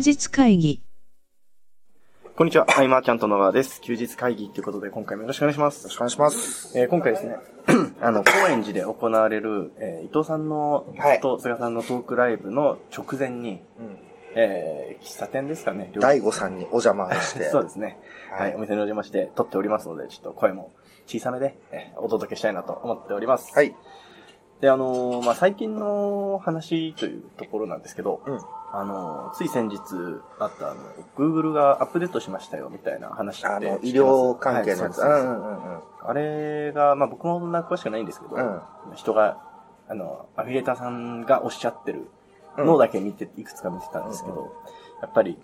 [0.00, 0.82] 日会議。
[2.36, 3.80] こんにちは、アイマーちゃんと野川です。
[3.82, 5.82] 休日会議ということで、今回もよろしくお願いします。
[5.82, 6.78] よろしくお願いします。
[6.78, 7.36] えー今回ですね、
[8.00, 13.60] あの、高円寺で行われる、えー伊藤さんの、はいと菅さんのトークライブの直前に、
[14.34, 17.44] えー喫茶店ですかね、両大悟さんにお邪魔して。
[17.50, 17.98] そうですね。
[18.30, 20.72] ははいい、お店にお邪魔して撮っておりますので、ちょっと声も
[21.06, 23.52] 小さめで、えーお届けしたいなと思っております。
[23.54, 23.74] はい。
[24.62, 28.40] で、あのーまあ、最近の話というところなんですけど、うん。
[28.72, 29.78] あのーつい先日
[30.38, 30.80] あった、あの、
[31.16, 35.02] Google がアップデートしましたよ、みたいな話ってあの、医療関係のやつ。
[35.02, 38.60] あれが、まあ、僕もそんな詳しくないんですけど、うん
[38.94, 39.42] 人が、
[39.88, 42.08] あの、アフィリエーターさんがおっしゃってる
[42.58, 44.48] のだけ見て、いくつか見てたんですけど、うん
[45.02, 45.38] やっぱり、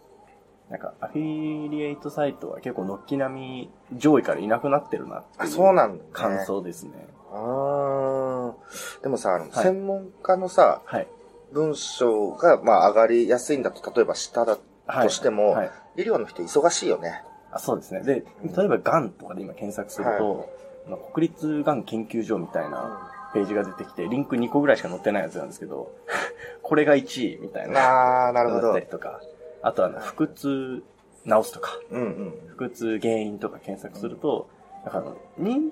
[0.69, 5.99] なんか、アフィリエイトサイトは結構軒並み上位からいなくなってるなってあ、いうそうなん。
[6.13, 6.91] 感想ですね。
[7.33, 11.09] あーでもさ、あのい専門家のさ、はい。
[11.53, 15.09] 文章が、まあ、上がりやすいんだと、例えば下だはい。
[15.09, 15.71] としても、はい。
[15.97, 17.23] 医療の人忙しいよね。
[17.51, 18.03] あそうですね。
[18.03, 18.25] で、
[18.57, 20.49] 例えば、ガンとかで今検索すると、
[20.89, 25.91] まあ国立がん研究所みたいなページが出てきて、リンク2個ぐらいしか載ってないやつなんですけど、
[26.63, 28.27] これが1位みたいな。
[28.27, 28.69] あー、なるほど。
[28.69, 29.21] うんだったりとか、
[29.63, 30.83] あとあの、腹痛
[31.29, 32.35] 治すとか、うん。
[32.57, 34.49] 腹痛原因とか検索すると、
[34.85, 35.71] なんかあの、妊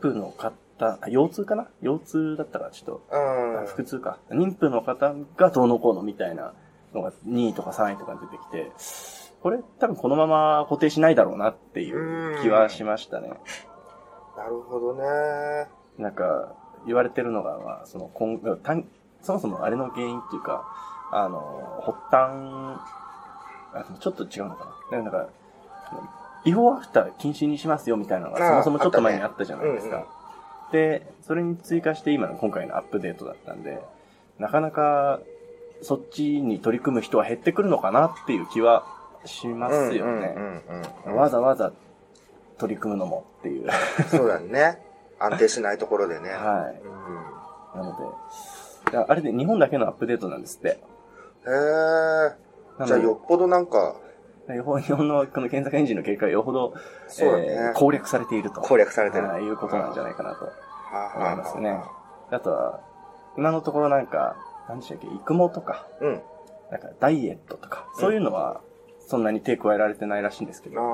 [0.00, 1.68] 婦の方、あ腰痛かな？
[1.82, 3.58] 腰痛だったからちょっと、うん。
[3.60, 4.18] あ腹痛か。
[4.30, 6.52] 妊婦の方がどうのこうのみたいな
[6.94, 8.70] のが2位とか3位とかに出てきて、
[9.42, 13.32] これ多分このまま固定しないだろうなっていう気はしましたね。
[14.36, 15.68] なるほどね。
[15.98, 16.54] なんか、
[16.86, 18.84] 言われてるのが、まあ、その、今単
[19.20, 20.64] そもそもあれの原因っていうか、
[21.10, 22.78] あの、発端、
[23.74, 24.98] あちょっと違うのかな？
[25.02, 25.28] なんか、
[26.44, 30.06] ビフォーアフター禁止にしますよみたいなのが、そもそもちょっと前にあったじゃないですか。
[30.72, 33.82] で、それに追加して今の今回のアップデートだったんで、
[34.38, 35.20] なかなか、
[35.82, 38.84] そっちに取り組む人は減ってくるのかなっていう気は
[39.24, 40.34] しますよね。
[41.06, 41.72] わざわざ
[42.58, 43.68] 取り組むのもっていう。
[44.10, 44.82] そうだね。
[45.20, 46.30] 安定しないところでね。
[46.34, 46.80] はい。
[46.82, 47.38] うん
[47.74, 48.14] なの
[48.90, 50.68] で、あれで日本だけのアップデートなんですって。
[50.68, 50.72] へ
[52.80, 52.84] え。
[52.86, 53.96] じゃあよっぽどなんか、
[54.48, 56.74] 日本のこの検索エンジンの結果がよほど、
[57.06, 58.62] そうだねえー攻略されていると。
[58.62, 59.28] 攻略されてる。
[59.28, 60.50] はいいうことなんじゃないかなと
[60.90, 61.80] は思いますね。
[62.30, 62.80] あとは、
[63.36, 64.36] 今のところなんか、
[64.68, 66.22] 何でしたっけ、育毛とか、うん。
[66.70, 68.60] なんかダイエットとか、そういうのは、
[69.06, 70.84] そんなに手加えられてないらしいんですけど、あ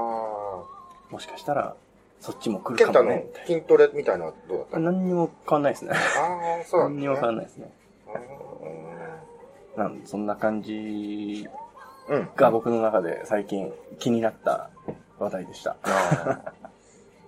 [1.11, 1.75] もしかしたら、
[2.21, 3.25] そっちも来るかもね。
[3.27, 5.91] みたい筋トレみたいなのはどうだったな何にも変わんないですね。
[5.93, 7.07] ああ、そうなんだ、ね。
[7.07, 7.73] 何にも変わんないですね。
[9.77, 11.49] うなんそんな感じん。
[12.09, 12.29] うん。
[12.37, 14.71] が僕の中で最近気になった
[15.19, 15.77] 話題でした。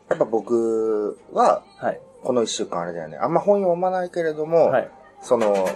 [0.09, 2.01] やっぱ僕は、はい。
[2.27, 3.17] この一週間あれだよね。
[3.19, 4.91] あんま本読まないけれども、はい。
[5.23, 5.69] その、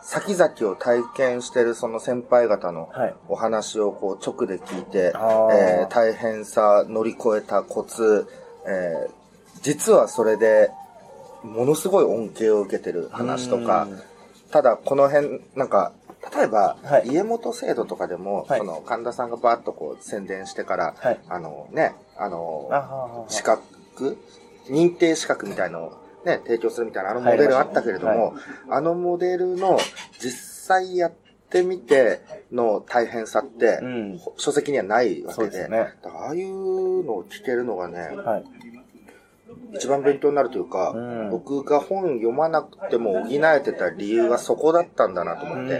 [0.00, 3.14] 先々を体験してるその先輩方のはい。
[3.26, 8.28] お話をこう直で聞いて、あーえー大変さ乗り越えたコツ、
[8.64, 9.22] えー
[9.62, 10.70] 実はそれで、
[11.42, 14.02] ものすごい恩恵を受けてる話とかうん、
[14.52, 15.92] ただこの辺、なんか、
[16.36, 24.16] 例えば、はい家元制度とかでも、はいその神田さんがバーッとこう宣伝してから、はいあのね、あの、あははは資格
[24.68, 28.34] 認定資格みたいのをね、提供するみたいなあのモデルあったけれども、
[28.68, 29.78] あのモデルの
[30.20, 30.30] 実
[30.66, 31.12] 際やっ
[31.50, 32.20] てみて
[32.52, 34.20] の大変さって、うん。
[34.36, 35.78] 書籍にはないわけで、ですね。
[36.02, 38.44] だからああいうのを聞けるのがね、はい。
[39.74, 45.78] 一番勉強になるというか、うん僕が本読まなくても補えてた理由はそこだったんだなと思って、う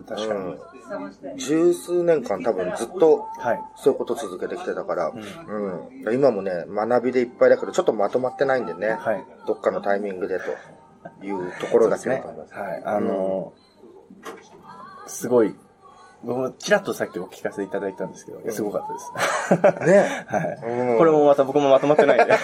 [0.00, 0.04] ん。
[0.08, 0.56] 確かに。
[0.90, 3.60] うん十数年間多分ずっとはい。
[3.76, 9.24] そういうこと続けてきてたから、うん今もね、学びでいっぱいだけど、ちょっとまとまってないんでね、はい。
[9.46, 12.54] どっかのタイミングでというところだけねだと思います。。
[12.54, 12.82] はい。
[12.84, 15.54] あのー、すごい、
[16.22, 18.86] 僕もちらっとさっきお聞かせいただいたんですけど、すごかっ
[19.52, 19.90] たです。
[19.90, 20.24] ね。
[20.28, 20.90] はい。
[20.90, 22.34] うんこれもまた僕もまとまってないんで、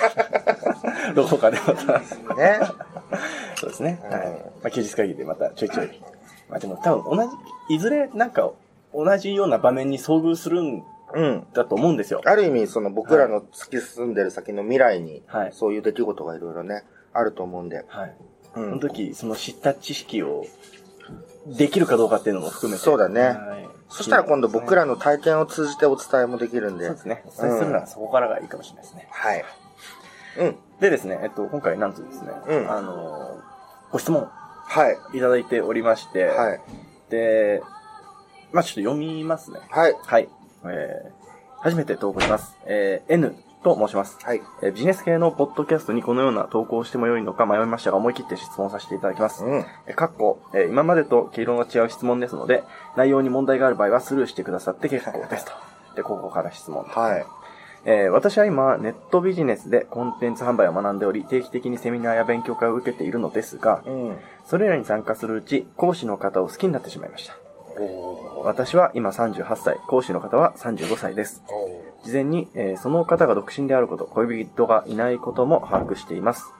[1.14, 1.98] どこかでまた。
[2.34, 2.60] ね。
[3.56, 4.00] そうですね。
[4.04, 4.28] うんはい。
[4.28, 4.32] ま
[4.64, 6.02] あ、休日会議でまたちょいちょい。
[6.50, 7.22] まあでも多分同
[7.68, 8.50] じ、いずれなんか
[8.92, 10.82] 同じような場面に遭遇するん
[11.12, 11.46] うん。
[11.54, 12.20] だと思うんですよ。
[12.24, 15.52] ある意味、その僕らの突き進んでる先の未来に、はい。
[15.52, 17.84] そういう出来事がいろいろね、あると思うんで。
[17.88, 18.14] はい。
[18.54, 20.46] そうんの時、その知った知識を
[21.46, 22.84] できるかどうかっていうのも含めて。
[22.84, 26.86] そうだねはいそしたら今度僕らの体験を通じてお伝えもできるんで。
[26.86, 27.24] そうですね。
[27.26, 29.08] お伝えするならそこからがいいかもしれないですね。
[29.10, 29.44] はい。
[30.38, 30.56] うん。
[30.80, 33.40] でですね、えっと、今回なんとですね、うんあの、
[33.90, 34.30] ご質問
[34.72, 35.18] はい。
[35.18, 36.60] いただいておりまして、はい。
[37.10, 37.60] で、
[38.52, 39.58] まあちょっと読みますね。
[39.68, 39.96] はい。
[40.06, 40.28] はい。
[40.64, 41.10] えー、
[41.60, 42.56] 初めて投稿します。
[42.66, 43.34] えー、N
[43.64, 44.16] と申します。
[44.24, 44.40] はい。
[44.62, 49.44] えービジネス系のポッドキャストにこのような投稿をしてもよいのか迷いましたが、思い切って質問させていただきます。
[49.44, 49.64] うん。
[49.88, 52.62] えーかっこ、えー今までと毛色の違う質問ですので、
[52.96, 55.52] 内容に問題がある場合はスルーしてくださって結構ですと。
[55.96, 56.84] で、ここから質問。
[56.84, 57.26] はい。
[57.84, 64.16] えー私は今、ネットビジネスでコンテンツ販売を学んでおり、定期的にセミナーや勉強会を受けているのですが、うん。
[64.44, 67.36] それらに参加するうち、講師の方を好きになってしまいました。
[68.44, 71.42] 私は今38歳、講師の方は35歳です。
[72.04, 76.52] 事前に、えーその方が独身であること、恋人がいないことも把握しています。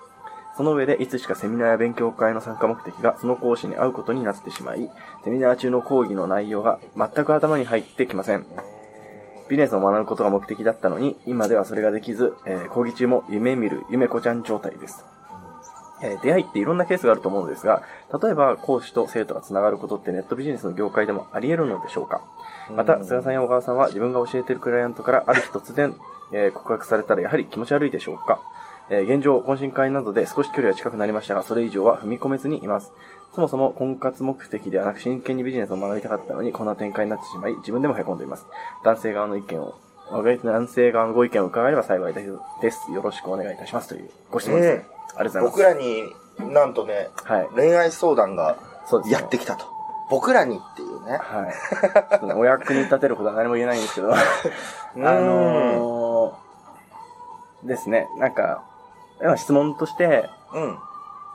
[0.56, 4.90] その上で、いつしかセミナーや勉強会の参加目的がその講師に会うことになってしまい、
[5.25, 8.46] セミナー中の講義の内容が全く頭に入ってきません。
[9.50, 15.05] ビジネスを学ぶことが目的だったのに、今ではそれができず、えー講義中も夢見る夢子ちゃん状態です。
[16.02, 17.82] えー出会いっていろんなケースがあると思うのですが、
[18.23, 22.23] 例えば講師と生徒がつながることってネットビジネスの業界でもあり得るのでしょうか？
[22.75, 25.97] また、菅さんや小川さんは自分が教えているクライアントからある日突然、
[26.32, 28.41] えー告白されたらやはり気持ち悪いでしょうか？
[28.88, 32.93] えー現状、懇親会などで少し距離は近くなりましたが、それ以上は踏み込めずにいます。
[33.35, 38.47] そもそも婚活目的ではなく真剣にビジネスを学びたかったのに、こんな展開になってしまい、自分でも凹んでいます。
[38.85, 39.75] 男性側の意見を、
[40.11, 42.23] 男性側のご意見を伺えれば幸いで
[42.71, 42.93] す。
[42.93, 43.88] よろしくお願いいたします。
[43.88, 44.87] というご質問ですね。
[45.17, 47.32] ありがとうご僕ざいらになんとね、ます。
[47.32, 47.49] はい。
[47.55, 48.56] 恋愛相談が。
[49.09, 49.67] やってきたと。
[50.11, 51.19] 僕らにっていうね。
[51.19, 51.47] は
[52.33, 52.33] い。
[52.35, 54.17] お役に立てることは何も言えないんですけど、 あ
[54.97, 58.65] うんのー、ですね、なんか、
[59.21, 60.29] 今質問として、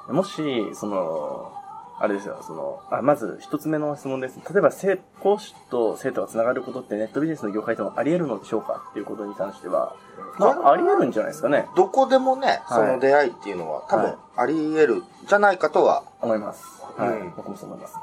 [0.09, 0.15] うん。
[0.15, 1.53] もし、その、
[1.97, 4.38] あれですよ、その、あ、まず一つ目の質問です。
[4.51, 9.95] 例えば、生講師と生徒がつながることってネットビジネスの業界でもあり得るのでしょうかっていうことに関しては、
[10.38, 11.68] まあ、あり得るんじゃないですかね。
[11.77, 16.03] どこでもね、はいその出会いっていうのは多分はいあり得るじゃないかとは。
[16.21, 16.83] 思います。
[16.97, 17.09] はい。
[17.12, 18.01] うん僕もそう思いますね。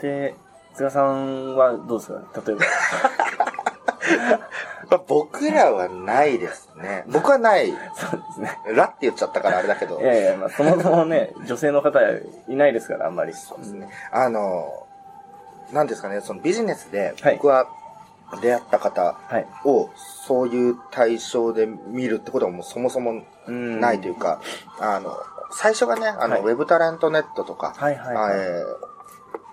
[0.00, 0.36] で、
[0.74, 2.20] 菅さんはどうですか？
[2.46, 2.64] 例えば。
[4.90, 7.04] まあ僕らはないですね。
[7.08, 7.68] 僕はない。
[7.68, 8.58] そうですね。
[8.74, 10.04] ラって言っちゃったからあれだけどい。
[10.04, 12.00] やいや、まあ、そもそもね、女性の方
[12.48, 13.32] いないですから、あんまり。
[13.32, 13.88] そうですね。
[14.10, 14.86] あの、
[15.72, 17.66] なんですかね、そのビジネスではい僕は
[18.42, 19.46] 出会った方はい。
[19.64, 19.90] を
[20.26, 24.40] そういう対象で見るってことはもうそもそもうんないというか、
[24.80, 25.16] あの、
[25.52, 28.38] 最初がね、あの、はいウェブタレントネットとか、はいはいはい。
[28.38, 28.89] えー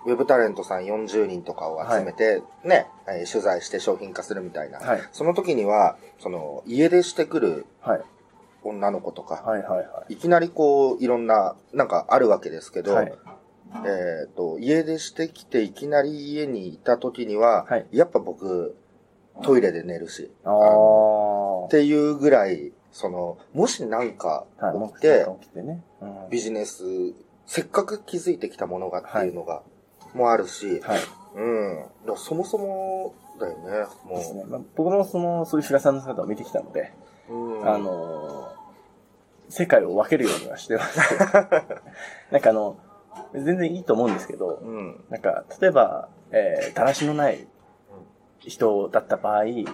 [0.08, 4.78] ウェブタレントさん40人とかを集めて、ね、えー取材して商品化するみたいな。
[4.78, 5.02] はい。
[5.12, 8.00] その時には、その、家出してくるはい。
[8.62, 12.82] 女の子とか、はいはいはいきなりこう、いろんな、なんかあるわけですけい。
[12.82, 13.12] ど、はい。
[13.84, 18.76] えっ、と、家出してきていきなり家にいた時には、はいやっぱ僕、
[19.42, 20.30] トイレで寝るし。
[21.66, 24.88] っていうぐらい、その、もしなんかはい。
[24.88, 25.84] 起きて、起きてね。
[26.00, 26.84] うんビジネス、
[27.48, 29.62] せっかく気づいてきたものがっていうのが、
[30.14, 31.00] もあるし、はい。
[31.34, 32.16] うん。
[32.16, 34.44] そもそもだよね、もですね。
[34.46, 36.92] まあ、僕もその、そういう菅さんの姿を見てきたので、
[37.28, 37.34] う。
[37.34, 40.98] うん、あ、のー、世界を分けるようにはしてます。
[42.30, 42.76] なんかあの、
[43.34, 45.04] 全然いいと思うんですけど、うん。
[45.08, 47.46] なんか、例えば、えー、だらしのない
[48.38, 49.64] 人だった場合、うん。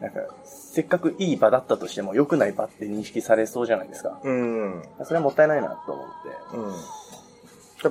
[0.00, 4.20] なんか、せっかくいい場だったとしても良くない場って認識されそうじゃないですか。
[4.22, 4.82] うん。
[5.02, 6.56] それはもったいないなと思って。
[6.56, 6.72] うん。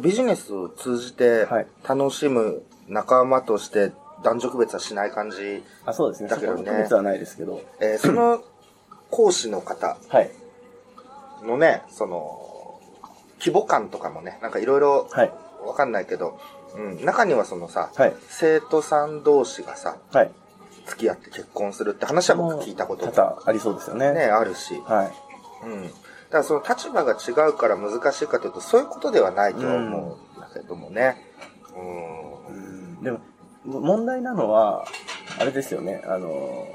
[0.02, 3.92] ビジネスを通じてはい楽しむ仲間として
[4.24, 5.64] 男女区別はしない感じ。
[5.86, 6.30] あ、そうですね。
[6.30, 7.62] だけどねそこは特別はないですけど。
[7.80, 8.44] えーその
[9.10, 10.32] 講師の方はい。
[11.46, 12.80] のね、その、
[13.40, 15.32] 規模感とかもね、なんかいろいろはい。
[15.66, 16.40] わかんないけど、
[16.76, 18.14] うん、中にはそのさ、はい。
[18.28, 20.32] 生徒さん同士がさ、はい。
[20.88, 24.14] 付き合って結婚するって話は僕聞いたこと多々ありそうですよね。
[24.14, 25.68] ね、あるし、はい。
[25.68, 25.92] うん。
[26.30, 31.16] だからその立場が違うから難しいかというと、そういうことではないとは思うんだけどもね。
[31.76, 33.04] うん。
[33.04, 33.20] でも、
[33.66, 34.86] 問題なのは、
[35.40, 36.04] あれですよね。
[36.06, 36.68] あの、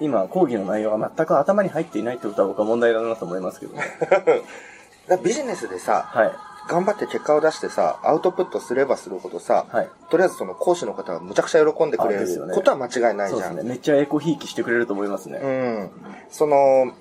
[0.00, 3.82] 今、講義の内容が全く頭に入っていないってことは僕は問題だなと思いますけどね。
[5.24, 6.32] ビジネスでさ、はい。
[6.68, 9.88] 頑張って結果を出してさ、アウトプットすればするほどさ、はい。
[10.10, 13.40] とりあえずその講師の方がむちゃくちゃ喜んでくれることは間違いないじゃん。
[13.40, 13.70] そうですね。
[13.70, 15.38] めっちゃエコひいきしてくれると思いますね。
[15.42, 15.90] うん。
[16.30, 16.92] その、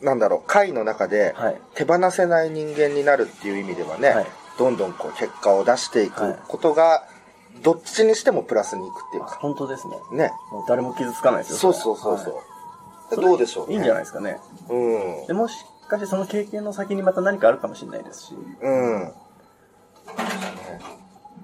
[0.00, 1.60] なんだろう、会の中ではい。
[1.74, 4.26] 手放せない人間になるっていう意味ではね、はい
[4.58, 7.04] どんどんこう結果を出していはいくことが、
[7.62, 9.94] どっちにしてもプラスにいくっていうあか、本当ですね。
[10.12, 10.32] ね。
[10.50, 11.58] もう誰も傷つかないですよ。
[11.58, 12.42] そうそうそうそ
[13.12, 13.16] う。
[13.16, 13.74] でどうでしょうね。
[13.74, 14.38] いいんじゃないですかね。
[14.68, 15.26] うん。
[15.28, 15.54] でもし
[15.88, 18.34] かしその経験の先にまた何かあるかもしれないですし。
[18.60, 19.12] うん。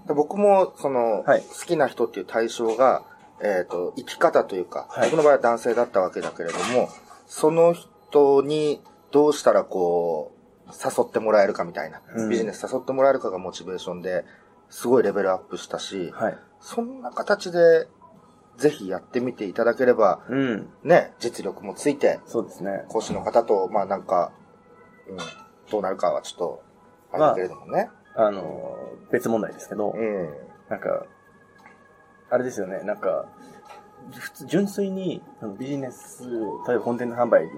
[0.09, 3.03] で僕も、その、はい好きな人っていう対象が、
[3.41, 6.89] えっ、と、生き方というか、はい僕の場合は男性だったわけだけれども、
[7.27, 7.89] その人
[8.43, 8.81] に
[9.11, 10.33] どうしたらこ
[10.67, 14.25] う、誘ってもらえるかみたいな、うんビジネス誘ってもらえるかがモチベーションで、
[14.71, 16.39] すごいレベルアップしたし、はい。
[16.61, 17.87] そんな形で
[18.57, 20.69] ぜひやってみていただければ、うん。
[20.83, 22.85] ね、実力もついて、そうですね。
[22.89, 24.33] 講師の方と、まあなんか、
[25.09, 25.17] うん、
[25.71, 26.63] どうなるかはちょっと、
[27.13, 27.91] あれだけれどもね。
[28.17, 28.77] あの、
[29.11, 30.35] 別問題ですけど、うん。
[30.69, 31.07] なんか、
[32.31, 33.27] あれですよね、なんか、
[34.13, 35.23] 普通、純粋に
[35.59, 36.29] ビジネス、
[36.69, 37.49] 例えばコンテンツ販売を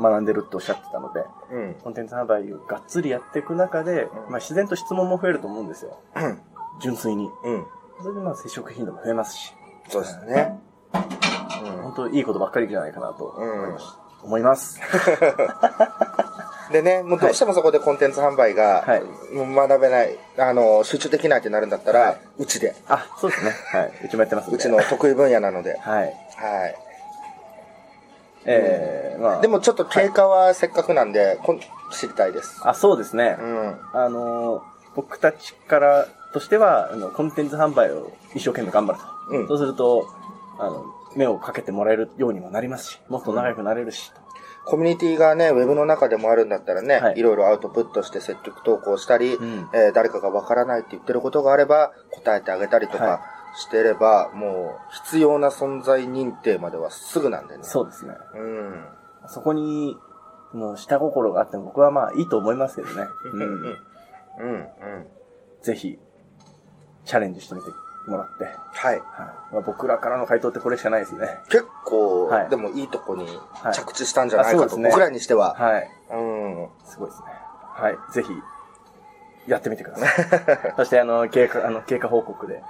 [0.00, 1.74] 学んでるっておっしゃってたので、うん。
[1.74, 6.00] コンテンツ販売をがっつりやっていく中で、うんまあ自然と質問も増えると思うんですよ。
[6.16, 6.40] うん。
[6.80, 7.28] 純粋に。
[7.44, 7.66] うん。
[8.02, 9.54] それでまあ接触頻度も増えますし、
[9.88, 10.58] そうですね。
[11.82, 13.98] 本当いいことばっかりじゃないかなと思います。
[14.02, 14.80] うん思います。
[16.68, 16.72] うん。
[16.72, 22.74] でね、もうどうしてもそこでコンテンツ販売が、はい学べない、あの、集中できないってなるんだったら、はいうちで。
[22.88, 23.52] あ、そうですね。
[23.72, 23.92] はい。
[24.06, 25.78] うちもやってますうちの得意分野なので。
[25.78, 26.04] はい。
[26.04, 26.78] はい。
[28.44, 29.40] えー、まあ。
[29.40, 31.60] でもちょっと経過はせっかくなんで、こん
[31.90, 32.60] 知りたいです。
[32.64, 33.36] あ、そうですね。
[33.40, 33.76] うん。
[33.92, 34.62] あのー、
[34.94, 39.36] 僕たちからとしては、あの、コンテンツ販売を一生懸命頑張ると。
[39.36, 40.08] うんそうすると、
[40.58, 44.20] あの、目をかけてもらえるようにもなりますし、もっと仲良くなれるし、と
[44.68, 53.20] コミュニティがね、ウェブの中でもあるんだったらね、はいい、ろいろアウトプットして積極投稿したり、うんえー誰かがわからないって言ってることがあれば、答えてあげたりとはか
[53.56, 57.64] してれば、もう必要な存在認定まではすぐなんでね。
[57.64, 58.12] そうですね。
[58.34, 58.84] うん。
[59.26, 59.96] そこに、
[60.52, 63.06] その下心があっても僕はまあいいと思いますけどね。
[63.32, 63.42] うん。
[63.42, 63.70] うん。
[63.70, 64.66] うん。
[65.62, 65.98] ぜひ、
[67.04, 67.70] チャレンジしてみて
[68.08, 68.44] もらって。
[68.44, 68.50] は
[68.92, 68.94] い。
[68.94, 69.00] はい
[69.52, 71.40] まあ、僕らからの回答ってこれしかないですね。
[71.48, 75.54] 結構、はいでもいいとこにはい着地したんじゃないかと、あそうですね僕らにしては。
[75.54, 75.90] はい。
[76.10, 76.68] うん。
[76.84, 77.26] すごいですね。
[77.62, 78.12] はい。
[78.12, 78.32] ぜひ、
[79.46, 80.74] やってみてください。
[80.76, 82.62] そして、あの、経過、あの、経過報告で、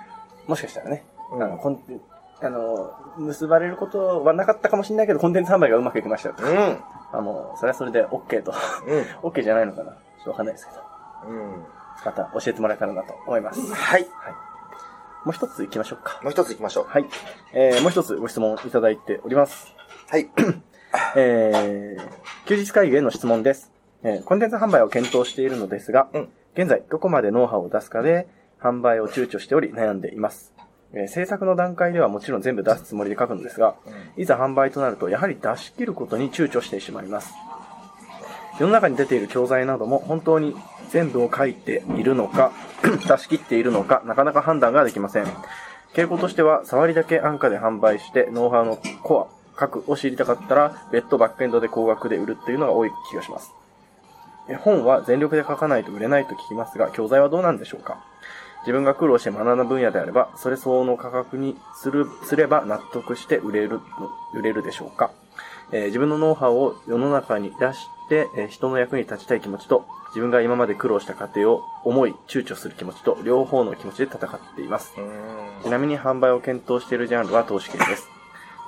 [0.47, 2.01] もしかしたらね、うんあの、コンテン
[2.41, 6.45] あの、結ばれることはなかったかもしれないけど、コンテンツ販売がうまくいきましたと。
[6.45, 6.79] うん。
[7.13, 8.53] あもう、それはそれで OK と。
[8.87, 9.01] うん。
[9.29, 10.81] OK じゃないのかなちょっとわかんないですけど。
[11.29, 11.65] うん。
[12.05, 13.61] また教えてもらえたらなと思います。
[13.75, 14.07] はい。
[15.25, 16.21] もう一つ行きましょうか。
[16.23, 16.85] もう一つ行きましょう。
[16.89, 17.07] はい。
[17.53, 19.75] えー、もう一つご質問いただいております。
[20.09, 20.31] はい。
[21.17, 23.73] えー、休日会議への質問です。
[24.03, 28.27] えーコンテンツ販売を検討しているのですが、うん現在どこまでノウハウを出すかで
[28.61, 30.55] 販売を躊躇しており悩んでいます。
[30.93, 33.75] えー制作の段階ではもちろん全部出すつもりで書くのですが、
[34.17, 37.35] いざ販売となるとやはり出し切ることに躊躇してしまいます。
[38.59, 40.57] 世の中に出ている教材なども本当に
[40.91, 42.53] 全部を書いているのか、
[42.83, 45.27] 出し切っているのか、なかなか判断ができません。
[45.95, 53.53] 傾向としては、触りだけ安価で販売して、ノウハウのコア、核を知りたかったら、別途バックエンドで高額で売るっていうのが多い気がします。
[54.61, 57.99] 本は全力で書かないと売れないと聞きますが、教材はどうなんでしょうか？
[58.63, 63.81] 自分が苦労して学んだ分野であれば、それ相応の価格にする、すれば納得して売れる、
[64.35, 65.11] 売れるでしょうか？
[65.71, 67.79] えー自分のノウハウを世の中に出し、
[68.17, 74.95] えー人の役に立ちたい気持ちと、自分が今まで苦労した過程を思い、躊躇する気持ちと、両方の気持ちで戦っています。
[75.63, 78.09] ちなみに販売を検討しているジャンルは投資系です。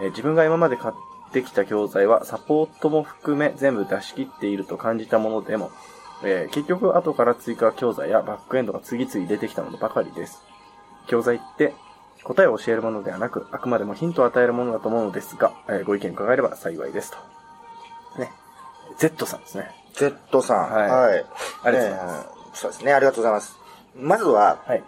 [0.02, 0.94] えー自分が今まで買っ
[1.32, 5.70] てきた教材はサポートも含め全部出し切っていると感じたものでも、
[6.24, 10.42] えー結局後から追加教材やバックエンドが次々出てきたものばかりです。
[11.06, 11.72] 教材って
[12.24, 17.39] 答えを教えるものではなく、あくまでもヒントを与えるものだと思うのですが、えーご意見伺えれば幸いですと。
[18.90, 18.96] ね。
[18.98, 19.70] Z さんですね。
[19.94, 20.70] Z さん。
[20.70, 21.26] はいはい。
[21.64, 22.28] ありがとうございます。
[22.60, 23.56] そうですね、ありがとうございます。
[23.96, 24.82] まずは、はい。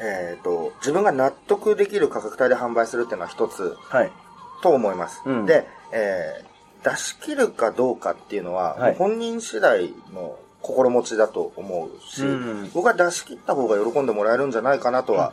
[0.00, 4.10] えっ、と、自分が納得できる価格帯で販売するっていうのは一つはい。
[4.62, 5.22] と思います。
[5.26, 6.52] うんで、えー
[6.82, 15.32] 出し切るかどうかっていうのは、はい本人次第の心持ちだと思うし、うん僕は出し切った方が喜んでもらえるんじゃないかなとは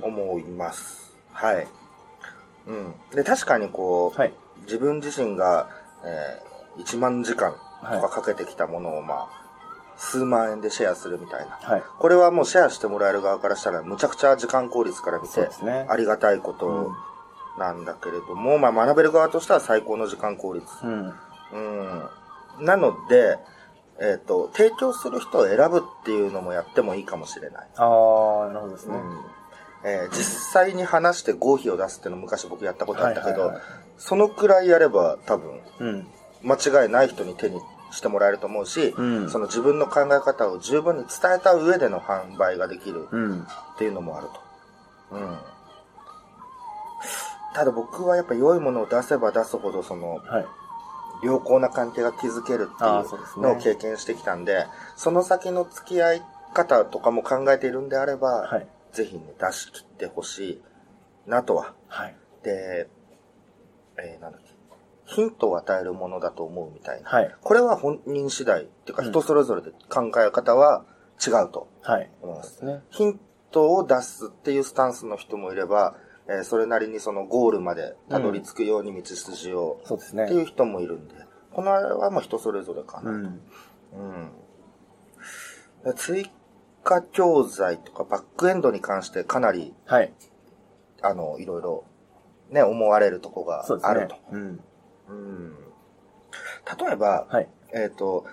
[0.00, 1.12] 思います。
[1.32, 1.66] はい。
[2.68, 2.94] うん。
[3.12, 4.32] で、確かにこう、はい。
[4.66, 5.68] 自分自身が、
[6.04, 9.44] えー1万時間とはいかかけてきたものを、まあ、
[9.96, 11.58] 数万円でシェアするみたいな。
[11.60, 11.82] はい。
[11.98, 15.86] これはもうシェアしてもらえる側からしたら、むちゃくちゃ時間効率から見てそうで、すね。
[15.88, 16.92] ありがたいこと
[17.58, 20.66] なんだけれども、まあ学べる側としては最高の時間効率。
[20.82, 21.14] うん。
[21.52, 22.64] うん。
[22.64, 23.38] なので、
[24.00, 27.68] えっ、と、提供する人を選ぶっていうのもやってもいいかもしれない。
[27.76, 28.96] あー、なるほどですね。
[28.96, 29.24] うん。
[29.84, 33.52] えー実際に話して合否を出すっていうの昔僕やったことあったけど、
[33.98, 36.06] そのくらいやれば多分、うん。
[36.44, 37.60] 間違いない人に手に
[37.90, 43.42] してもらえると思うし、うんその自分の考え方を十分に伝えた上での販売ができるうん。
[43.42, 43.46] っ
[43.78, 44.28] ていうのもある
[45.10, 45.16] と。
[45.16, 45.38] うん。
[47.54, 50.46] ただ僕はやっぱ良いものを出せば出すほど、その、はい。
[51.22, 52.86] 良好な関係が築けるってい
[53.38, 56.22] うのを経験してきたんで、その先の付き合い
[56.52, 58.66] 方とかも考えているんであれば、はい。
[58.92, 60.62] ぜひね、出し切ってほしい
[61.26, 61.74] なとは。
[61.88, 62.16] はい。
[62.42, 62.88] で、
[63.98, 64.43] えー、なんだっけ。
[65.14, 67.08] ヒントを与えるものだと思うみたいな。
[67.08, 67.34] はい。
[67.40, 70.84] これは本人次第っていうかうん人それぞれで考え方は
[71.24, 72.10] 違うとはい。
[72.22, 72.42] 思いま。
[72.42, 72.82] そうですすね。
[72.90, 80.34] ヒントを出すっていうスタンスの人もいれば、えーそれなりにそのゴールまでたどり着くように道筋を、そうですねって。
[80.34, 81.14] いう人もいるんで、
[81.52, 83.10] このあれはもう人それぞれかな。
[83.10, 83.24] うん。
[83.24, 84.32] うん。
[85.84, 86.30] で追
[86.82, 90.12] 加教材とかバックエンドに関してかなり、はい。
[91.02, 91.84] あの、いろいろ、
[92.50, 94.16] ね、思われるとこがあると。。
[94.32, 94.60] うん。
[95.08, 95.54] うん。
[96.78, 97.48] 例えば、はい。
[97.72, 98.26] えっ、と、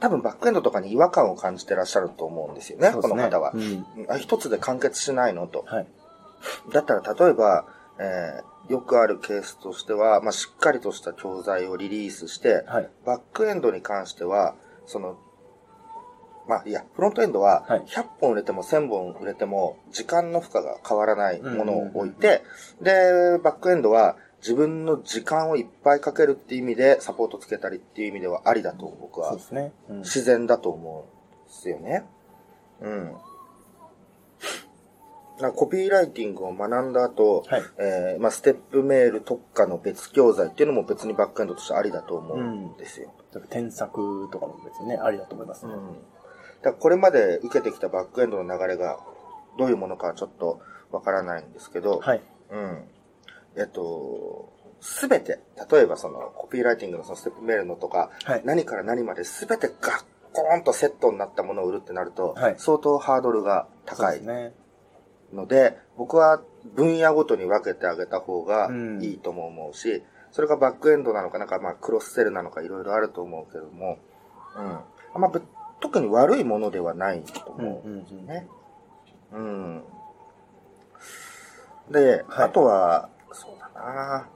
[0.00, 3.58] 多分バックエンドとかに違和感を感じてらっしゃると思うんですよね、ねこの方はう。
[3.58, 3.60] ん。
[3.60, 5.46] うんあ一つで完結しないの？
[5.46, 5.64] と。
[5.66, 5.86] はい。
[6.72, 7.66] だったら例えば、
[7.98, 12.88] えーよくあるケースとしては、まあ、しっかりとした教材をリリースして、はい。
[13.04, 14.54] バックエンドに関しては、
[14.86, 15.18] その、
[16.48, 22.42] まあ、いや、フロントエンドははい、100本売れても1000本売れても、時間の負荷が変わらないものを置いて、
[22.80, 29.72] で、バックエンドは、自分の時間をいっぱいかけるっていう意味で、サポートつけたりっていう意味ではありだと僕はそうですね。
[29.88, 29.98] うん。
[30.00, 31.06] 自然だと思
[31.38, 32.04] うんですよね。
[32.80, 33.14] うん。
[35.54, 43.12] コピーライティングを学んだ後、はいえーまあ、ステップメール特化の別教材っていうのも別にバックエンドとしてありだと思うんですよ。
[43.48, 45.72] 添削とかも別にね、ありだと思いますね。
[45.72, 45.96] うん。
[46.62, 48.98] だこれまで受けてきたバックエンドの流れが
[49.58, 52.20] どういうものかはちょっとわからないんですけど、はい。
[52.50, 52.84] うん。
[53.56, 55.40] えっと、すべて、
[55.70, 58.42] 例えばそのコピーライティングのそのステップメールのとか、はい。
[58.44, 64.54] 何から何まですべてガッコーンとセットになったものを売るってなると、はい相当ハードルが高いそうですね。
[65.32, 66.42] ので、僕は
[66.74, 73.98] 分野ごとに分けてあげた方がうんいいとも思うし、それがバックエンドなのか、なんかまあクロスセルなのかいろいろあると思うけども、
[74.56, 75.20] うん。
[75.20, 75.42] まあ、ぶ
[75.80, 78.24] 特に悪いものではないとうん思うんうん。
[78.24, 78.48] うね。
[79.32, 79.82] うん。
[81.90, 84.28] で、はいあとは、そうだな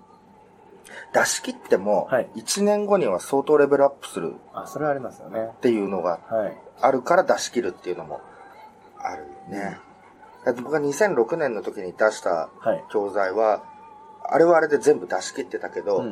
[1.12, 5.50] 出し切ってもはい、1年後には相当レベルアップするあ、それはありますよね。
[5.56, 6.56] っていうのがはい。
[6.80, 8.20] あるから出し切るっていうのも
[8.98, 9.78] あるよね。
[10.44, 12.84] だって僕が2006年の時に出したはい。
[12.90, 13.64] 教材は、
[14.22, 16.04] あれはあれで全部出し切ってたけど。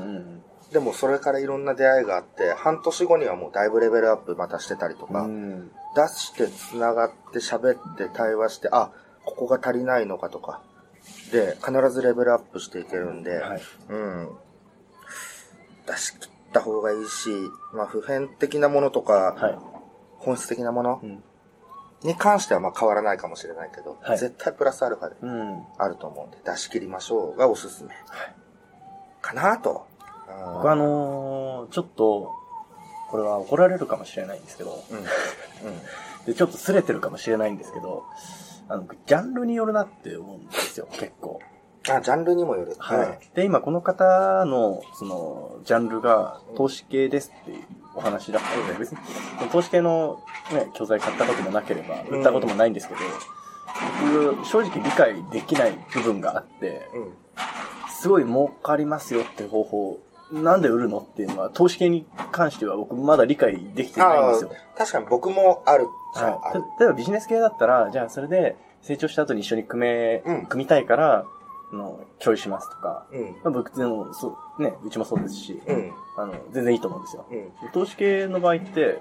[0.72, 5.70] でもそれからいろんな出会いがあって、半年後にはもうだいぶレベルアップまたしてたりとか、うん。
[5.94, 8.90] 出して繋がって喋って対話して、あ、
[9.24, 10.62] ここが足りないのかとか、
[11.32, 13.62] で、必ずレベルアップしていけるんで、はい。
[13.88, 14.28] うん。
[15.86, 17.30] 出し切った方がいいし、
[17.72, 19.58] まあ普遍的なものとか、はい。
[20.18, 21.22] 本質的なものうん。
[22.02, 25.64] に関してはまあ変わらないかもしれないけど、はい絶対プラスアルファでうん。
[25.78, 27.90] あると思うんで、出し切りましょうがおすすめ。
[29.22, 29.86] かなと。
[30.54, 32.32] 僕あのー、ちょっと、
[33.10, 34.98] これは怒られるかもしれないんですけど、うん。
[34.98, 35.04] うん。
[36.26, 38.04] で、ちょっと擦れてるかもしれないんですけど、
[38.68, 41.40] あの、ジャンルによるなって思うんですよ、結構。
[41.90, 42.74] あ、ジャンルにもよる。
[42.78, 43.18] はい。
[43.34, 48.98] で、今この方の、その、ジャンルが投資系ですっていうお話だったので、別に、
[49.52, 50.22] 投資系の
[50.52, 53.00] ね、教材買ったこともなければ、売ったこともないんですけど、
[54.34, 57.12] 僕、正直理解できない部分があって、うん。
[57.90, 59.98] すごい儲かりますよって方法、
[60.32, 64.50] なんで売るのっていうのは、投資系に関しては僕まだ理解できてないんですよ。
[64.76, 65.86] 確かに僕もある。
[66.14, 66.80] はい。
[66.80, 71.24] 例えばビジネス系だったら、じゃあそれで成長した後に一緒に組め、うん組みたいから、
[71.72, 73.22] あの、共有しますとか、うん。
[73.22, 75.92] まあ、僕でも、そう、ね、うちもそうですし、うん。
[76.16, 77.26] あの、全然いいと思うんですよ。
[77.30, 77.68] うん。
[77.72, 79.00] 投資系の場合って、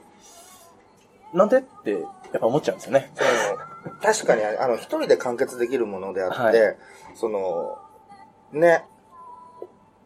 [1.34, 1.98] なんでって、や
[2.38, 3.12] っぱ思っちゃうんですよね。
[4.02, 6.78] 確かに、あの、一人で完結できるものであって、はい
[7.16, 7.78] その、
[8.54, 8.86] ね、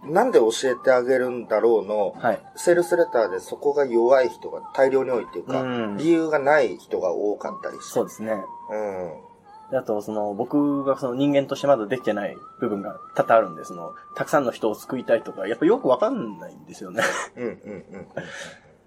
[0.03, 2.39] なんで教えてあげるんだろうの、はい。
[2.55, 7.93] セールスレターでそこが弱い人が大量に多いっていうか、うん理由がない人が多かったりして。
[7.93, 8.33] そうですね。
[8.69, 9.27] うん。
[9.71, 17.03] であと、その、僕がその人間としてまだできてない部分が多々あるんで、その、たくさんの人を救いたいとか、やっぱよくわかんないんですよね。
[17.35, 18.01] うん、うん、うん。
[18.01, 18.05] っ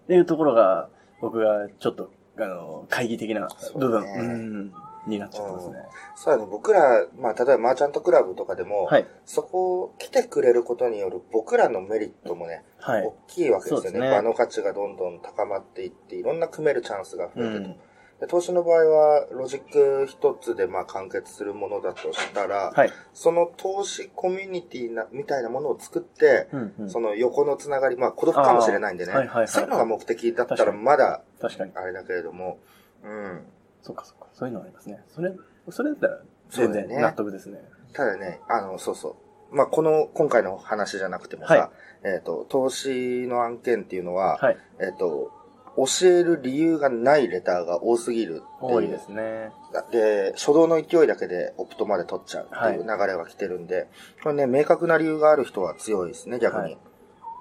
[0.07, 0.89] ていうところが、
[1.21, 4.73] 僕がちょっと、あの、懐疑的な部分、そうねうん、
[5.07, 5.77] になっちゃっすね。
[6.15, 9.07] そうだね、僕ら、まあ、例えばマーチャントクラブとかでも、はい。
[9.25, 13.15] そこを来てくれることによる僕らのメリットもね、はい大。
[13.29, 14.01] きいわけですよね。
[14.01, 17.69] ね場の価値がどんどん高まっていって、いろんな組めるチャンスが増えてると。
[17.69, 17.77] うん
[18.21, 22.93] で投資の場合は、ロジック一つでまあ完結するものだとしたら、はい。
[23.15, 26.91] その投資コミュニティな、みたいなものを作って、うん、うん。
[26.91, 31.73] その横のつながり、まあ孤独かもしれないんでね、はいはいはいそういうのが目的だったらまだ確かに。
[31.75, 32.59] あれだけれども、
[33.03, 33.41] うん。
[33.83, 34.27] そっかそっか。
[34.33, 35.03] そういうのありますね。
[35.09, 35.33] それ、
[35.71, 36.19] それだったら
[36.51, 37.59] 全然納得ですね。
[37.93, 39.17] ただね、あの、そうそ
[39.53, 39.55] う。
[39.55, 41.71] まあ、この、今回の話じゃなくてもさ、はい
[42.03, 44.57] えっ、と、投資の案件っていうのは、はい。
[44.81, 45.33] えっ、と、
[45.77, 48.75] 教える理由がないレターが多すぎるっていう。
[48.75, 49.51] 多いですね。
[49.93, 53.89] で、初動の勢いだけでオプトまで取っちゃうっていう流れが来てるんで、
[54.23, 56.77] これね、明確な理由がある人は強いですね、逆に。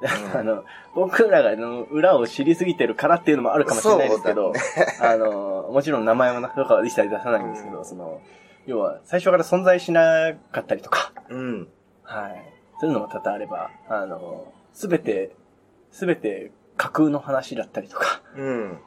[0.02, 0.64] はい あの、
[0.96, 4.54] 僕らがあの裏を知りすぎてるからっていうのもあるかもしれないですけど、
[5.02, 8.22] あの、もちろん名前はなとかは一切出さないんですけど、その、
[8.66, 11.68] 要は、最初から存在しなかったりとか、うん。
[12.04, 12.54] はい。
[12.80, 15.36] そういうのも多々あれば、あの、すべて、
[15.92, 18.80] すべて架空の話だったりとか、うん。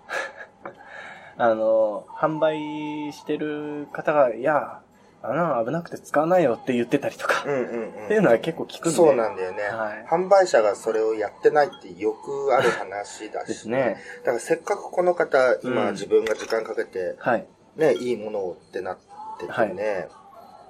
[1.37, 4.82] あの、販売してる方が、いや、
[5.25, 8.97] あの、危なくて使わないよって言ってたりとか、うんうんっていうのは結構聞くんで。
[8.97, 13.49] そうなんだよね、はい販売者がそれをやってないってよくある話だし。
[13.49, 13.99] ですね。
[14.25, 17.47] だからせっかくこの方、今うん自分が時間かけて、はい。
[17.77, 18.99] ね、いいものをってなっ
[19.39, 20.09] ててね。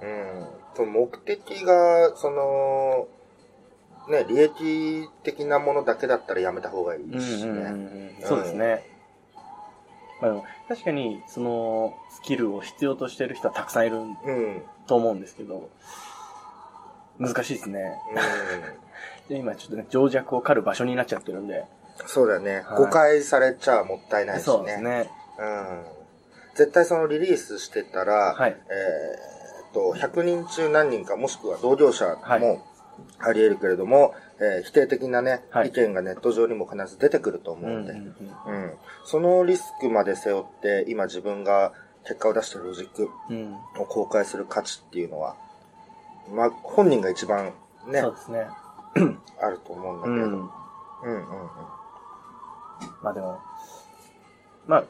[0.01, 0.47] うん。
[0.75, 3.07] その目的が、その、
[4.09, 8.17] ね、利益的なものだけだったらやめた方がいいしうんうんうんうね。
[8.19, 8.92] んそうですね。
[10.23, 14.05] まあでも、確かに、その、スキルを必要としてる人はたくさんいるうん。
[14.05, 14.61] うん。
[14.87, 15.69] と思うんですけど、
[17.19, 17.99] 難しいですね。
[19.27, 21.65] で今ちょっとね、情弱を狩る場所になっちゃってるんで。
[22.07, 24.43] そうだね、はい誤解されちゃもったいないしね。
[24.43, 25.11] そうですね。
[25.37, 25.83] うん。
[26.55, 32.65] 絶対そのリリースしてたら、はいえーっと、100人中何人かもしくは同業者はいも
[33.19, 38.71] あり得るけれども、えー否定的なね、はい意見がネット上にも必ず出てくると思うんで、うんうんうん
[39.05, 41.73] そのリスクまで背負って、今自分が
[42.05, 43.09] 結果を出してるロジック
[43.79, 45.35] を公開する価値っていうのは、
[46.33, 47.53] まあ、本人が一番
[47.87, 48.47] ねそう、ですね。
[49.41, 50.15] あると思うんだけど。
[50.15, 50.31] うん。
[50.31, 50.49] うん
[51.03, 51.27] うんうん。
[53.01, 53.39] まあでも、
[54.67, 54.83] まあ、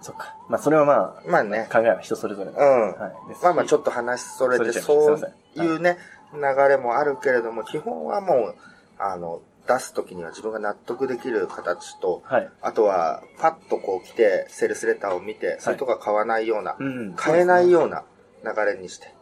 [0.00, 0.36] そっか。
[0.48, 1.68] まあそれはまあ、まあね。
[1.72, 2.58] 考えは人それぞれうん
[2.92, 3.12] はい。
[3.42, 5.98] まあまあちょっと話それて、そういうね、
[6.36, 8.54] 流れもあるけれども、基本はもう、
[8.98, 12.50] あの、出すときには自分が納得できる形と、はい。
[12.62, 17.14] あとは、パッとこう来て、セールスレターを見て、それとか買わないような、うん。
[17.14, 18.04] 買えないよような
[18.44, 19.12] 流れにして、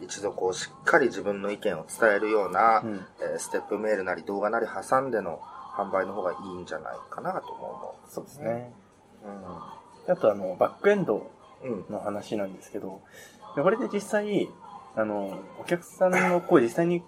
[0.00, 3.06] 一度こう、しっかり自分の意見を伝えるような、うん。
[3.20, 5.40] えーステップメールなり動画なり挟んでの
[5.76, 8.72] 販売の方がいいんじゃないかなともそうですね。
[9.24, 9.56] 思
[10.08, 11.66] あとあの、バックエンドう。
[11.66, 11.72] うん。
[11.86, 11.92] うん。
[11.92, 13.00] の話なんですけど、
[13.56, 14.50] でこれで実際、
[14.94, 17.02] あの、お客さんの声実際に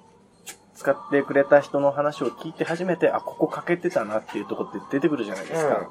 [0.75, 5.91] 使ってくれた人の話を聞いて初めて、あ、ここ欠けてたなっていうところって出てくるじゃないですか。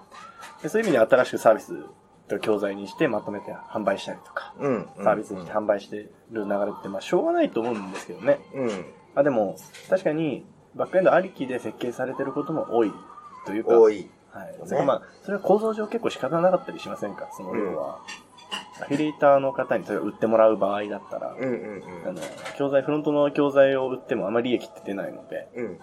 [0.61, 1.85] でそういう意味で新しくサービス
[2.27, 4.89] と教材にしてまとめて販売したりとか、うん。
[4.97, 5.03] うん。
[5.03, 8.39] サービスにして販売してる流れって、まあ、しょうがないと思うんですけどね。
[8.53, 8.85] うん。
[9.15, 9.55] あ、でも、
[9.89, 12.91] 確かに、バックエンドありきで設計されてることも多い
[13.45, 14.09] というか、多い。
[14.31, 14.47] はい。
[14.47, 17.29] ねそれかまあ、それは構造上結構仕方なかったりしませんか？
[17.31, 17.99] その要は、
[18.83, 22.07] アフィリエイターの方にそれを売ってもらう場合だったら、うんうんうん。
[22.09, 22.21] あの、
[22.57, 25.77] 教材、フロントの教材を売ってもあまり利益って出ないので、うん。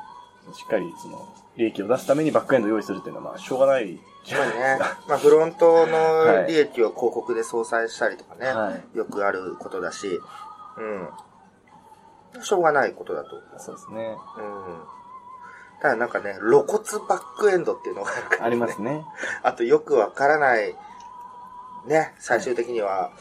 [0.54, 8.96] しっかりその、利益を出すためにバックエンドを用意するっていうのはまあ、しょうがないじゃまあねないですか。、まあフロントの利益を広告で相殺したりとかね、はい。
[8.96, 10.20] よくあることだし、
[10.76, 12.42] うん。
[12.42, 14.16] しょうがないことだと思そうですね。
[14.38, 14.40] う。
[14.40, 15.00] うん。
[15.80, 19.04] ただなんかね、露骨バックエンドっていうのがあるから、ありますね。
[19.42, 20.76] あとよくわからない、
[21.86, 23.12] ね、最終的には、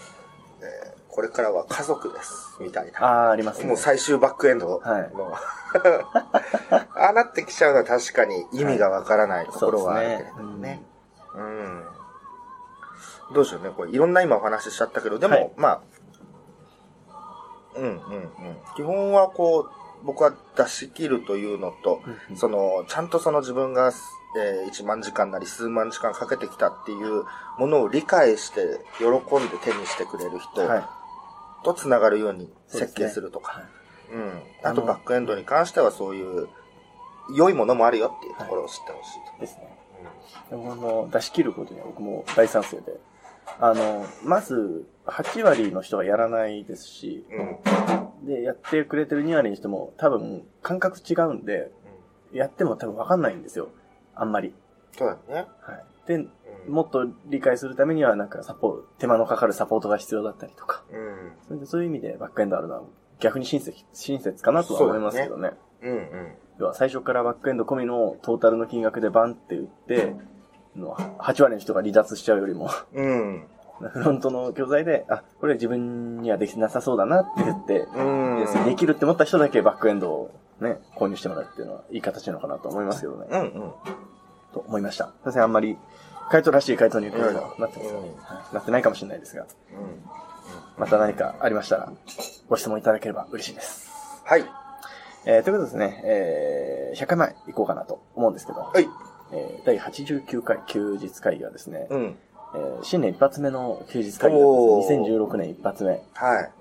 [0.62, 3.04] えーこれからは家族です、みたいな。
[3.04, 3.67] ああ、ありますね。
[3.67, 5.12] もう最終バックエンドの、はい
[6.95, 10.84] ああなってきちゃうのは確かに意味がわからないところはあるけれどもそうですねね。
[11.36, 11.86] うん。
[13.34, 13.72] どうしようね。
[13.76, 15.82] これいろんな今お話ししちゃったけど、でも、はいまあ、
[17.76, 18.58] うんうんうん。
[18.76, 23.92] 基本はこう、僕は出し切るというのと、うんその、ちゃんとその自分が、
[24.38, 27.24] えー1万時間なり数万時間かけてきたっていう
[27.58, 30.84] ものを理解して、喜んで手にしてくれる人はい。
[31.64, 33.54] と繋がるように設計するとか。
[33.54, 33.80] はい
[34.12, 34.32] うん。
[34.64, 36.48] あとバックエンドに関してはそういう、
[37.36, 39.78] 良いものもあるよっていうところを知ってほしいですね。
[40.50, 43.00] でもあの、出し切ることには僕も大賛成で。
[43.60, 47.36] あの、まず、8割の人はやらないですし、と。
[47.36, 48.09] うん。
[48.24, 51.72] で、やってくれてる2割の人も多分感覚違うんで、
[52.32, 53.70] やっても多分わかんないんですよ。
[54.16, 54.54] あんまり。
[54.98, 55.48] そうだね。
[55.62, 55.86] はい。
[56.08, 56.30] で、うん。
[56.68, 60.84] もっと理解するためにはなんかサポート、手間のかかるサポートが必要だったりとか。
[60.92, 61.32] うん。
[61.48, 62.84] それでそういう意味でバックエンドあるのは
[63.20, 65.52] 逆に親切、親切かなとは思いますけどね。
[65.82, 66.36] うんうん。
[66.60, 70.16] 要は最初からバックエンド込みのトータルの金額でバンって売って、
[70.76, 73.48] の8割の人が離脱しちゃうよりも、うん。
[73.80, 78.46] フロントの教材で、あ、これ自分にはできなさそうだなって言って、うん。
[78.65, 83.28] でできるって思った人だけバックエンドをね、購入してもらうっていうのはいい形なのかなと思いますけどね。
[83.32, 83.52] うんうん。
[84.54, 85.06] と思いました。
[85.06, 85.78] すいません、あんまり、
[86.30, 89.48] 回答らしい回答に言ってるとなってますかね、うんはいなってないかもしれないですが、うん。
[90.78, 91.92] また何かありましたら、
[92.48, 93.89] ご質問いただければ嬉しいです。
[94.26, 94.46] はい。
[95.26, 98.88] えー、ということでですね、えー、100回前行こうかなと思うんですけど、はい。
[99.32, 102.18] えー、第89回休日会議はですね、うん。
[102.56, 104.48] えー新年一発目の休日会議なん
[104.82, 104.94] です。
[104.94, 106.02] 2016年一発目。
[106.14, 106.52] はい。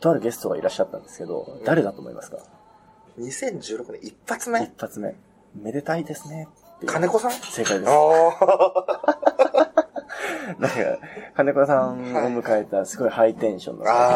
[0.00, 2.36] とあるゲストがいらっしゃったんですけど、誰だと思いますか
[3.18, 4.62] ？2016年一発目？
[4.62, 5.14] 一発目。
[5.60, 6.48] めでたいですね。
[6.86, 7.30] 金子さん？
[7.32, 7.90] 正解です。
[10.58, 10.76] なんか、
[11.36, 14.06] 金子さんを迎えたすごいハイテンションの作品。
[14.06, 14.10] あ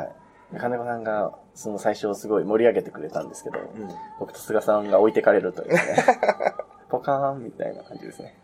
[0.00, 0.58] はい。
[0.58, 3.60] 金子さんが、その最初すごい盛り上げてくれたんですけど、あ。
[3.62, 3.88] うん。
[4.18, 5.80] 僕と菅さんが置いてかれるというね、
[6.92, 8.36] ポカーンみたいな感じですね。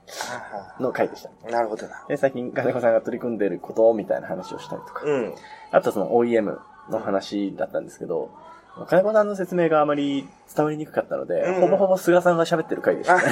[0.80, 1.50] の回でした。
[1.50, 2.06] なるほどな。
[2.08, 5.34] で、最近金子さんが取り組んでることみたいな話をしたりとか、うん。
[5.70, 6.58] あとその OEM
[6.88, 8.30] の話だったんですけど、
[8.86, 13.22] 金子さんの説明があまり伝わりにくかったので、うんほぼほぼ菅さんが喋ってる回でしたね。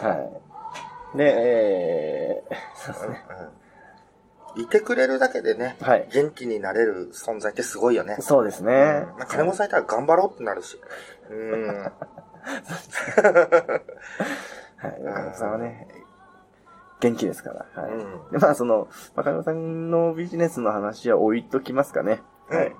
[0.00, 0.30] は
[1.14, 1.18] い。
[1.18, 3.24] で、えー、そうですね。
[4.56, 4.62] うん。
[4.62, 6.08] いてくれるだけでね、はい。
[6.12, 8.16] 元気になれる存在ってすごいよね。
[8.20, 8.72] そうですね。
[8.72, 10.78] うんまあ金子さんいたら頑張ろうってなるし。
[11.30, 11.92] うん。
[14.76, 15.02] はい。
[15.02, 15.88] 金子さんはね、
[17.00, 17.82] 元気ですから。
[17.82, 17.92] はい。
[17.92, 22.20] うんで、まあ、その、まあ、金子さんのビジネスの話は置いときますかね。
[22.48, 22.66] はい。
[22.68, 22.76] うん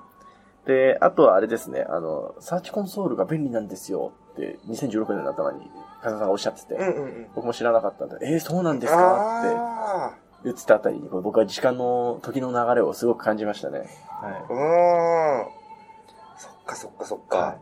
[0.66, 5.70] で、あとはあれですね、あの、サーチコンソールが便利なんですよって、2016年の頭に、
[6.02, 7.26] 金子さんがおっしゃってて、うんうんうん。
[7.34, 9.40] 僕も知らなかったんで、えー、そうなんですか？
[9.40, 10.12] ってあ
[10.44, 13.88] 言ってたあたりに、僕は時間の、時の流れをすごく感じましたね。
[14.22, 14.26] あ。
[14.26, 16.38] はうん。
[16.38, 17.22] そっかそっかそっい。
[17.22, 17.56] はか。
[17.58, 17.60] い。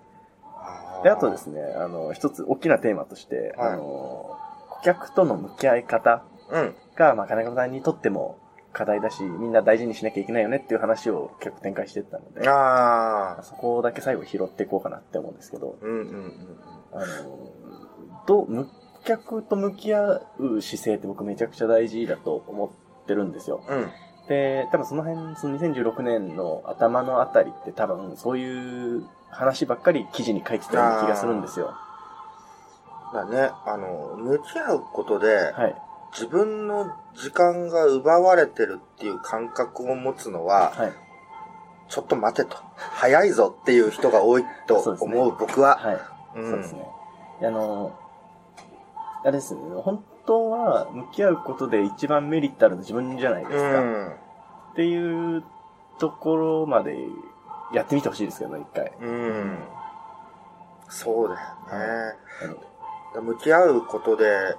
[1.03, 4.37] で、あとですね、あの、一つ大きなテーマとして、はいあの、
[4.71, 6.75] 顧客との向き合い方うん。
[6.97, 8.39] が、まあ、金子さんにとっても
[8.73, 13.43] 課題だし、みんな大事にしなきゃいけないよねっていう話を結構展開していったので、ああ。
[13.43, 16.33] そこだけ最後拾っていこうかなって思うんですけど、うんうんうん
[16.93, 17.05] あの、
[18.27, 18.71] どう、む顧
[19.05, 23.63] 客と向き合う姿勢って僕めちゃくちゃ大事だと思ってるんですよ。
[23.69, 23.79] うん。
[23.79, 23.91] うん。
[24.29, 31.75] で、多分その辺、その2016年の頭のあたりって多分そういう話ばっかり記事に書いてたような気がするんですよ。
[33.13, 35.83] だね、あの、向き合うことで、はい。
[36.13, 40.93] 自分の時間が奪われてるっていう感覚を持つのは、はい。
[41.89, 42.57] ちょっと待てと。
[42.77, 45.77] 早いぞっていう人が多いと思う、僕は。
[45.77, 45.99] はい。
[46.37, 46.87] うんそうですね。
[47.43, 47.93] あの、
[49.23, 53.81] あれですね、本当は向き合うことで一番メリットあるの自分じゃないですうか。
[53.81, 54.09] ん。
[54.73, 55.43] っていう
[55.99, 56.97] ところまで
[57.73, 58.93] やってみてほしいですけどね、一回。
[59.01, 59.59] うん。
[60.89, 62.15] そうだよね。
[63.15, 64.55] あの向き合うことで、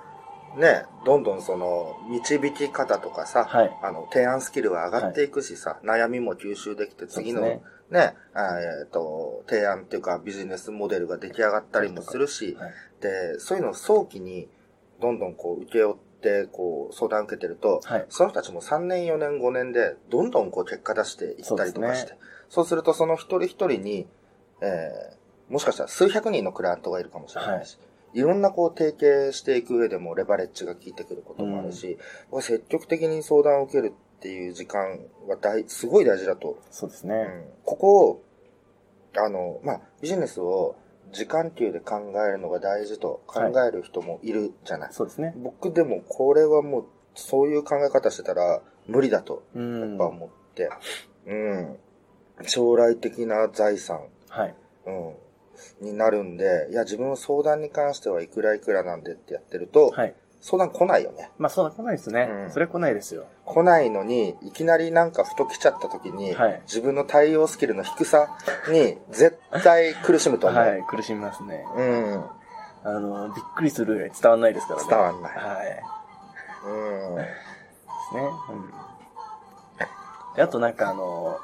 [0.58, 3.80] ね、どんどんその、導き方とかさ、はい。
[3.84, 14.48] あの、提案スキルは上がっていくしさ、悩みも吸収できて、次のねです、あえっ、と、提案っていうかビジネスモデルが出来上がったりもするし、はいで、そういうのを早期に、
[15.02, 16.09] どんどんこう、受け負って、
[16.52, 18.06] こう、相談受けてると、はい。
[18.10, 22.14] その人たちも3年4年5年で、どんどんこう、結果出していったりとかして、
[22.50, 24.08] そそう,、するとその一人一人に、
[24.62, 27.78] えー、もしかしたら数百人のクライアントがいるかもしれないし、
[28.14, 31.98] い、ろんなこう、提携していく上でもレバレッジが効いてくることもあるし、
[32.30, 36.60] 僕は積極的に相談を受けるっていう時間は大、すごい大事だと。
[36.72, 37.16] そうですね。
[37.16, 37.44] うん。
[37.64, 38.24] ここを、
[39.16, 40.76] あの、まあ、ビジネスを
[41.12, 44.94] 時間給で考えるのが大事と考える人もいるじゃない。
[44.94, 45.34] そうですね。
[45.38, 49.96] 僕でもこれはもう、そういう考え方してたら無理だと、うやん。
[49.96, 50.70] っぱ思って、
[51.26, 51.78] うん。
[52.46, 54.56] 将来的な財産、はい。
[54.86, 55.16] うん。
[55.82, 60.16] になるんで、いや、自分の相談に関してはいくらいくらなんでってやってると、はい。
[60.42, 61.32] 相談来ないよね。
[61.38, 62.30] まあ、そう来ないですね。
[62.32, 63.26] うんそれ来ないですよ。
[63.46, 68.38] 来ないのに、いきなりなんかふと来ちゃった時に、はい自分の対応スキルの低さ
[68.70, 70.60] に絶対苦しむと思う。
[70.60, 70.84] はい。
[70.84, 71.66] 苦しみますね。
[71.76, 72.24] うん。
[72.84, 74.88] あの、びっくりする伝わんないですからね。
[74.90, 75.84] 伝わんないはい。
[76.66, 77.16] うん。
[77.16, 77.24] で
[78.12, 78.30] すね。
[78.50, 78.74] うん。
[80.36, 81.38] であとなんかあの、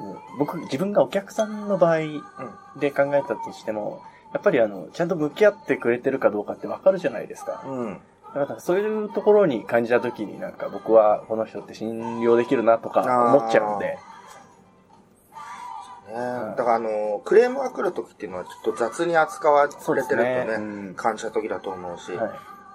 [0.00, 1.98] うん僕、自分がお客さんの場合
[2.78, 7.62] で考えたとしても、やっぱりあの、ちゃんと向き合ってくれてるかどうかってわかるじゃないですか。
[7.66, 8.00] うん。
[8.34, 13.02] だからそういうところに感じたときになんか僕はこの人って信用できるなとか
[13.36, 13.86] 思っちゃうんで。
[13.86, 13.98] ね
[16.56, 20.44] だからあの、クレームが来る時っていうのはちょっと雑に扱われてるとね。
[20.44, 20.58] ね、う
[20.90, 22.30] ん感じた時だと思うし、はい。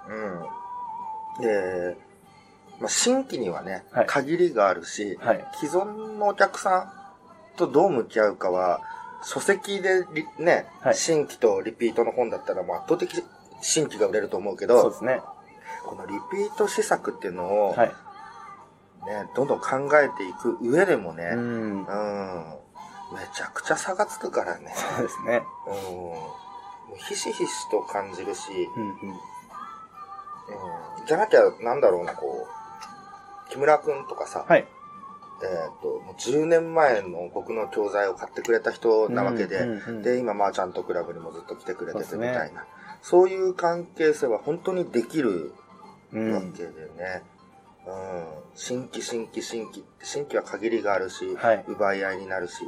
[0.08, 1.42] うん。
[1.42, 1.96] で、
[2.80, 5.44] まあ、新規にはね、はい限りがあるし、はい。
[5.60, 6.92] 既存のお客さ
[7.54, 8.80] んとどう向き合うかは、
[9.22, 13.22] 書籍でリね、はい新規とリピートの本だったらもう圧倒的
[13.60, 15.20] 新規が売れると思うけどそうで、すね。
[15.84, 17.88] このリピート施策っていうのを、はい。
[19.06, 21.86] ね、どんどん考えていく上でもね、ううん、ん。
[23.12, 24.72] めちゃくちゃ差がつくからね。
[24.74, 25.42] そうですね。
[25.66, 25.74] うん。
[25.94, 26.34] も
[26.94, 28.90] うひしひしと感じるし、うんうん。
[28.90, 29.18] うん。
[31.06, 32.46] じゃなきゃ、なんだろうな、こ
[33.46, 34.66] う、木村くんとかさ、はい。
[35.42, 42.64] えっ、と、もう10年前の僕の教材を買ってくれた人なわけで、うんうんうんで、今、マーチャントクラブにもずっと来てくれててみたいな。
[43.02, 45.52] そういう関係性は本当にできる
[46.12, 46.32] うん。
[46.32, 47.22] わけでね。
[47.86, 48.24] うん。
[48.54, 49.84] 新規、新規、新規。
[50.02, 52.64] 新規は限りがあるし、はい奪い合いになるし、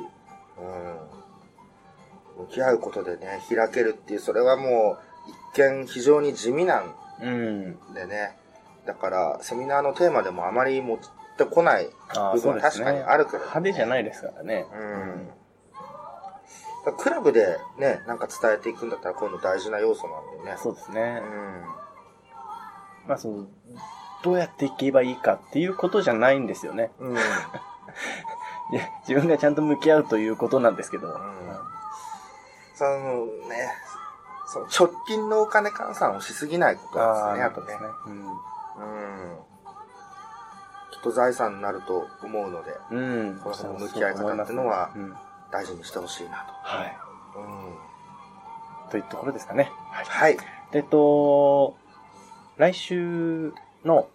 [0.59, 2.47] うん。
[2.47, 7.95] 向き合うことでね、開けるっていう、それはもう、一見非常に地味なんうん。
[7.95, 8.39] でね、
[8.87, 10.99] だから、セミナーのテーマでもあまり持
[11.45, 11.89] ってこない
[12.33, 12.41] 部。
[12.41, 14.67] 分は確かにあるけど、派手じゃないですからね。
[16.87, 16.97] うん。
[16.97, 20.57] クラブでね、なんか伝えていくんだったらこういうの大事な要素なんでね。
[20.59, 21.27] そうですねう。
[21.27, 21.63] ん。
[23.09, 23.47] まあ、その、
[24.23, 26.91] どうやっていけばいいかっていうことじゃないんですよね。
[26.99, 27.17] うん。
[29.07, 31.09] 自分がちゃんと向き合うということなんですけど。
[32.75, 33.73] そのね、
[34.47, 37.79] その直近のお金換算をしすぎないことですね、あとね。
[38.07, 38.27] うん。
[38.27, 39.50] うん。
[41.03, 43.41] と財産になると思うので、うん。
[43.43, 45.15] この辺の向き合い方っていうのはうん。
[45.53, 46.97] 大事にしてほしいなはい。
[47.35, 47.41] と。
[47.41, 47.43] う
[48.87, 48.91] ん。
[48.91, 49.71] というところですかね。
[49.91, 50.05] はい。
[50.05, 50.37] はい。
[50.73, 51.77] えっと、
[52.57, 53.53] 来週
[53.85, 54.09] の、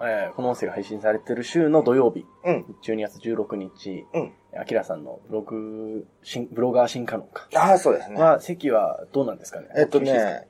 [0.00, 2.76] えーこの音声が配信されてる週の土曜日、うん。
[2.82, 4.32] 12月16日、うん。
[4.60, 7.48] アキラさんのブログ、新ブロガー新カノンか。
[7.56, 8.20] ああ、そうですね。
[8.20, 9.68] は、席はどうなんですかね？
[9.76, 10.48] えっとね、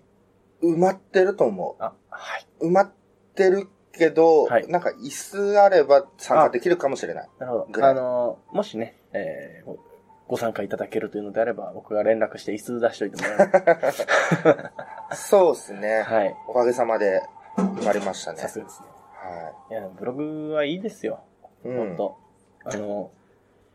[0.63, 2.47] 埋まってると思あ、はい。
[2.61, 2.69] う。
[2.69, 2.93] 埋まっ
[3.35, 7.29] てるけど、はいなんか椅子あれば参加できるかもしれない。
[7.39, 7.87] なるほど。
[7.87, 9.79] あの、もしね、えーご
[10.27, 14.71] ご参加いただけるというのであれば、僕が連絡して椅子出しといてもらえ
[15.11, 15.29] ます。
[15.29, 16.03] そうですね。
[16.03, 16.35] はい。
[16.49, 17.23] おかげさまで
[17.59, 18.39] 埋まりましたね。
[18.39, 18.89] さすがですね。
[19.13, 21.21] はいや、ブログはいいですよ。
[21.65, 21.69] い。
[21.69, 21.77] うん。
[21.77, 22.17] ほんと。
[22.65, 23.11] あの、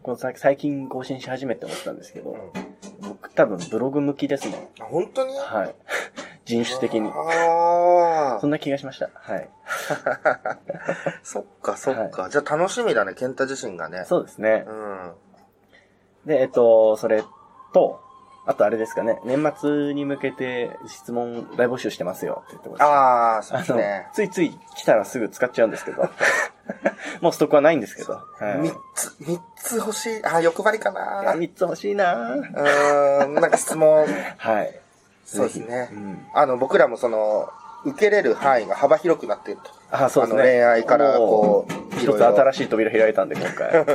[0.02, 2.40] このさ最近更新し始めて思ったんですけど、うん
[3.02, 4.72] 僕多分ブログ向きですね。
[4.80, 5.34] あ本当に？
[5.36, 5.76] はい。
[6.50, 7.12] 人種的に。
[7.14, 8.50] ああそん。
[8.50, 9.10] な気がしました。
[9.14, 9.50] はい。
[11.22, 12.30] そっか、そっか。
[12.30, 14.04] じゃあ楽しみだね、ケンタ自身がね。
[14.06, 14.72] そうですねう。
[14.72, 15.12] ん。
[16.26, 17.24] で、えっと、それ
[17.72, 18.02] と、
[18.48, 22.86] あとあれですかね、年末に向けて質問大募集してますよって言ってました。
[22.86, 26.10] ああ、そうですね。、ついつい来たらすぐ使っちゃうんですけど。
[27.22, 28.14] もうストックはないんですけど。
[28.14, 28.22] は
[28.56, 28.58] い。
[28.58, 30.26] 三つ、三つ欲しい。
[30.26, 31.34] あ、欲張りかな。
[31.34, 34.08] う3つ欲しいなぁーん、なんか質問。
[34.38, 34.80] はい。
[35.38, 36.26] そうですねうん。
[36.34, 37.50] あの、僕らもその、
[37.86, 39.72] 受けれる範囲が幅広くなっていると。
[39.92, 40.42] あ、そうですね。
[40.42, 43.68] あの恋愛から、こう、う、一つ新しい扉開いたんで、今回。
[43.70, 43.86] は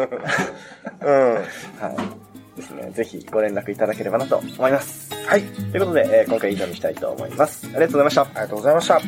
[1.03, 1.43] うん。
[1.43, 2.57] い。
[2.57, 2.91] ですね。
[2.93, 5.11] ぜひご連絡いただければなと思います。
[5.27, 5.43] はい。
[5.43, 7.67] ということで、えー今回以上にしたいと思います。
[7.67, 8.23] ありがとうございました。
[8.23, 9.01] ありがとうございました。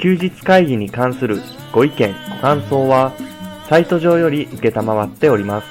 [0.00, 1.40] 休日会議に関する
[1.72, 3.12] ご意見、ご感想は、
[3.68, 5.66] サイト上より受けたまわっております。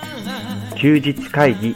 [0.76, 1.76] 休日会議